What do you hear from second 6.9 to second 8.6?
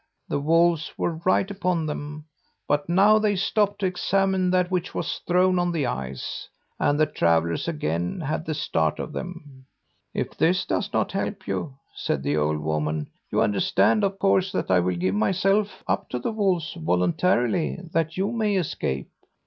the travellers again had the